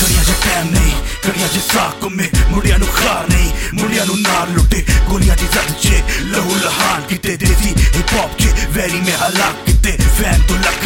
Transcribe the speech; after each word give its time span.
ਦੁਨੀਆ 0.00 0.22
ਚ 0.24 0.32
ਟਾਈਮ 0.44 0.70
ਨਹੀਂ 0.70 0.92
ਦੁਨੀਆ 1.24 1.46
ਚ 1.46 1.60
ਸਾਕੁਮੇ 1.72 2.28
ਮੁੰਡਿਆਂ 2.50 2.78
ਨੂੰ 2.78 2.88
ਖਾਰ 2.88 3.28
ਨਹੀਂ 3.30 3.50
ਮੁੰਡਿਆਂ 3.74 4.06
ਨੂੰ 4.06 4.20
ਨਾਲ 4.20 4.52
ਲੁੱਟੇ 4.54 4.84
ਗੋਲੀਆਂ 5.08 5.36
ਦੀ 5.36 5.46
ਜ਼ਦ 5.46 5.72
ਚ 5.82 6.02
ਲਹੂ 6.22 6.54
ਲਹਾਨ 6.64 7.02
ਕਿਤੇ 7.08 7.36
ਦੇਸੀ 7.36 7.74
ਹਿਪ 7.96 8.14
ਹੌਪ 8.14 8.38
ਚ 8.38 8.68
ਵੈਰੀ 8.76 9.00
ਮੇ 9.00 9.12
ਹਲਾਕ 9.22 9.64
ਕਿਤੇ 9.66 9.96
ਫੈਨ 10.18 10.42
ਤੋਂ 10.48 10.56
ਲੱਕ 10.58 10.85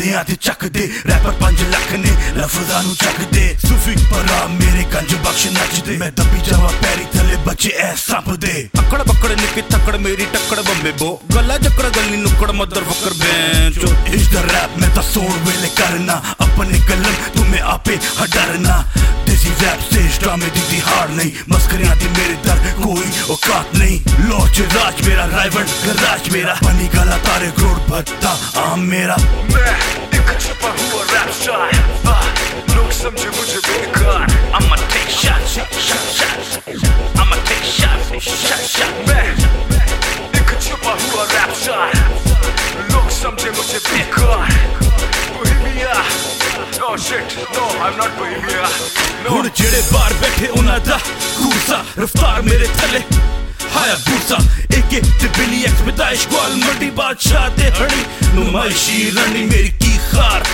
ਨੇ 0.00 0.12
ਹੱਥ 0.12 0.30
ਚੱਕਦੇ। 0.40 0.88
ਰੈਪਰ 1.08 1.32
5 1.40 1.62
ਲੱਖ 1.70 1.92
ਨੇ 1.94 2.10
ਲਫ਼ਜ਼ਾਂ 2.36 2.82
ਨੂੰ 2.82 2.94
ਚੱਕਦੇ। 2.96 3.42
ਸੂਫੀ 3.68 3.94
ਪਰਾ 4.10 4.46
ਮੇਰੇ 4.46 4.84
ਗੰਜ 4.94 5.14
ਬਖਸ਼ 5.24 5.46
ਨੱਚਦੇ। 5.46 5.96
ਮੈਂ 5.96 6.10
ਦੱਬੀ 6.12 6.40
ਜਾਵਾਂ 6.40 6.70
ਪੈਰੀ 6.82 7.04
ਥੱਲੇ 7.14 7.36
ਬੱਚੇ 7.46 7.70
ਐ 7.78 7.94
ਸੰਭਦੇ 7.96 8.68
ਅਕੜ 8.80 9.02
ਬੱਕੜ 9.02 9.30
ਨਿੱਕੀ 9.30 9.62
ਤੱਕੜ 9.70 9.96
ਮੇਰੀ 9.96 10.26
ਟੱਕੜ 10.32 10.60
ਬੰਬੇ 10.60 10.92
ਬੋ। 10.98 11.10
ਗੱਲਾਂ 11.34 11.58
ਚੱਕਰ 11.58 11.90
ਗੱਲੀ 11.96 12.16
ਨੁੱਕੜ 12.16 12.50
ਮਦਰ 12.50 12.84
ਫਕਰ 12.84 13.14
ਬੈਂਚੋ। 13.14 13.94
ਇਸ 14.14 14.28
ਦਾ 14.28 14.42
ਰੈਪ 14.42 14.78
ਮੈਂ 14.78 14.88
ਤਾਂ 14.94 15.02
ਸੋਣ 15.02 15.38
ਵੇਲੇ 15.46 15.70
ਕਰਨਾ। 15.76 16.20
ਆਪਣੇ 16.40 16.80
ਕਲਮ 16.88 17.14
ਤੁਮੇ 17.34 17.58
ਆਪੇ 17.58 17.98
ਹਟਰਨਾ। 18.22 18.82
ਦੇਸੀ 19.26 19.50
ਰੈਪ 19.62 19.80
ਸਟੇਜ 19.80 20.18
ਡਰਾਮੇ 20.20 20.50
ਦੀ 20.54 20.60
ਦਿਹਾੜ 20.70 21.08
ਨਹੀਂ। 21.10 21.30
ਮਸਕਰੀਆਂ 21.48 21.96
ਦੀ 21.96 22.08
ਮੇਰੇ 22.18 22.36
ਦਰ 22.44 22.58
ਕੋਈ 22.82 23.10
ਔਕਾਤ 23.30 23.76
ਨਹੀਂ। 23.76 24.00
ਲੋਚ 24.28 24.60
ਰਾਜ 24.74 25.02
ਮੇਰਾ 25.08 25.28
ਰਾਈਵਲ 25.36 25.64
ਗਰਾਜ 25.86 26.30
ਮੇਰਾ। 26.30 26.56
ਪਨੀ 26.64 26.88
ਗਲਾ 26.94 27.18
ਤਾਰੇ 27.18 27.50
ਕਰੋੜ 27.58 27.78
ਭੱਤਾ 27.90 28.36
ਆਮ 28.56 28.80
ਮੇਰਾ। 28.80 29.16
upside. 31.30 31.78
Uh, 32.04 32.26
look, 32.74 32.90
some 32.90 33.14
dribble 33.14 33.46
dribble 33.46 33.78
the 33.78 33.90
gun. 34.02 34.26
I'ma 34.50 34.76
take 34.90 35.08
shots, 35.08 35.54
shot, 35.54 36.02
shot. 36.18 36.38
I'ma 37.20 37.36
take 37.46 37.62
shots, 37.62 38.10
shot, 38.18 38.62
shot. 38.74 38.94
Man, 39.06 39.34
you 40.34 40.42
could 40.42 40.60
chip 40.60 40.82
out 40.90 40.98
who 40.98 41.22
a 41.22 41.26
rap 41.34 41.52
shot. 41.54 41.94
Look, 42.90 43.08
some 43.10 43.36
dribble 43.36 43.62
dribble 43.70 43.94
the 43.94 44.06
gun. 44.18 44.50
Bohemia. 45.30 45.94
No 46.82 46.96
shit, 46.96 47.22
no, 47.54 47.64
I'm 47.78 47.96
not 47.96 48.10
Bohemia. 48.18 48.66
No. 49.24 49.30
ਹੁਣ 49.30 49.48
ਜਿਹੜੇ 49.54 49.82
ਬਾਹਰ 49.92 50.12
ਬੈਠੇ 50.20 50.46
ਉਹਨਾਂ 50.48 50.78
ਦਾ 50.86 50.98
ਕੂਸਾ 51.38 51.84
ਰਫਤਾਰ 51.98 52.40
ਮੇਰੇ 52.42 52.66
ਥੱਲੇ 52.78 53.00
ਹਾਇਆ 53.76 53.96
ਬੂਸਾ 54.08 54.38
ਕੇ 54.90 55.00
ਤੇ 55.20 55.28
ਬਿਲੀ 55.36 55.62
X 55.64 55.82
ਬਿਤਾਇਸ਼ 55.86 56.26
ਗਵਾਲ 56.28 56.54
ਮੰਡੀ 56.56 56.88
ਬਾਦਸ਼ਾਹ 56.90 57.48
ਤੇ 57.56 57.70
ਹਣੀ 57.78 58.04
ਨੁਮਾਇਸ਼ੀ 58.34 59.10
ਰਣੀ 59.10 59.44
ਮੇਰੀ 59.50 59.68
ਕੀ 59.80 59.98
ਖਾਰ 60.12 60.44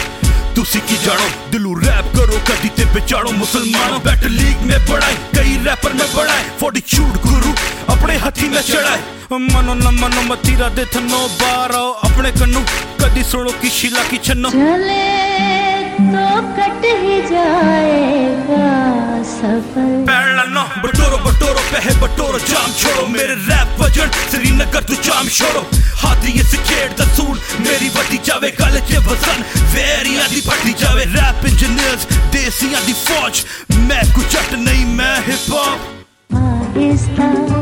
ਤੁਸੀਂ 0.55 0.81
ਕੀ 0.87 0.97
ਜਾਣੋ 1.05 1.29
ਦਿਲੂ 1.51 1.75
ਰੈਪ 1.81 2.15
ਕਰੋ 2.15 2.39
ਕਦੀ 2.49 2.69
ਤੇ 2.77 2.85
ਵਿਚਾੜੋ 2.93 3.31
ਮੁਸਲਮਾਨੋ 3.31 3.99
ਬੈਟਲ 4.05 4.31
ਲੀਗ 4.31 4.65
ਮੇ 4.67 4.77
ਬੜਾਈ 4.89 5.15
ਕਈ 5.35 5.57
ਰੈਪਰ 5.65 5.93
ਮੈਂ 5.93 6.07
ਬੜਾਏ 6.15 6.43
ਫੋਰਟੀਟਿਊਡ 6.59 7.17
ਗੁਰੂ 7.27 7.53
ਆਪਣੇ 7.89 8.17
ਹੱਥੀ 8.25 8.49
ਮੈਂ 8.49 8.61
ਚੜਾਏ 8.61 8.99
ਮਨੋ 9.33 9.73
ਨ 9.73 9.89
ਮਨੋ 9.99 10.21
ਮਤੀਰਾ 10.29 10.67
ਦੇ 10.69 10.85
ਥਨੋ 10.93 11.27
ਬਾਰੋ 11.41 11.83
ਆਪਣੇ 12.05 12.31
ਕੰਨੂ 12.39 12.61
ਕਦੀ 13.01 13.23
ਸੁਣੋ 13.23 13.51
ਕੀ 13.61 13.69
ਸ਼ੀਲਾ 13.69 14.03
ਕੀ 14.09 14.17
ਛੰਨੋ 14.23 14.49
चले 14.51 14.99
तो 16.03 16.21
कट 16.57 16.85
ही 17.01 17.15
जाएगा 17.29 18.69
सफर 19.31 19.89
पैरलानो 20.07 20.63
बटोरो 20.85 21.17
बटोरो 21.25 21.63
पहे 21.71 21.93
बटोरो 22.03 22.39
जाम 22.51 22.71
छोड़ो 22.81 23.05
मेरे 23.15 23.35
रैप 23.49 23.81
वजन 23.81 24.11
श्रीनगर 24.31 24.87
तू 24.91 24.97
जाम 25.07 25.27
छोड़ो 25.37 25.63
हाथी 25.71 25.71
ये 25.71 25.79
सिखेड़ 25.79 25.84
मेरी 27.66 27.88
बटी 27.90 28.18
जावे, 28.26 28.50
कल 28.60 28.80
च 28.80 29.02
वसन 29.08 29.42
वेरियाँ 29.74 30.28
दी 30.28 30.40
फटी 30.48 30.72
जावे। 30.82 31.04
रैप 31.16 31.44
इंजीनियर्स 31.46 32.06
देसियाँ 32.32 32.84
दी 32.86 32.92
फौज। 33.04 33.44
मैं 33.88 34.04
कुछ 34.14 34.26
जट 34.32 34.54
नहीं, 34.58 34.84
मैं 34.96 35.16
हिप 35.26 35.52
हॉप 35.52 35.94
आहिस्ता 36.76 37.55